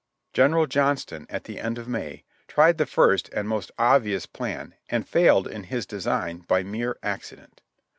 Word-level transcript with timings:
General 0.33 0.65
Johnston, 0.65 1.27
at 1.29 1.43
the 1.43 1.59
end 1.59 1.77
of 1.77 1.85
]\Iay, 1.85 2.23
tried 2.47 2.79
the 2.79 2.87
first 2.87 3.29
and 3.33 3.47
most 3.47 3.69
obvious 3.77 4.25
plan, 4.25 4.73
and 4.89 5.07
failed 5.07 5.47
in 5.47 5.65
his 5.65 5.85
design 5.85 6.39
by 6.39 6.63
mere 6.63 6.97
accident. 7.03 7.61